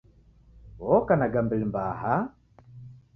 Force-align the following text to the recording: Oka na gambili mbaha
Oka 0.95 1.13
na 1.17 1.27
gambili 1.33 1.65
mbaha 1.69 2.13